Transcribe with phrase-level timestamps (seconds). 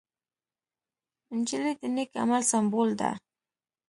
[1.37, 3.11] نجلۍ د نېک عمل سمبول ده.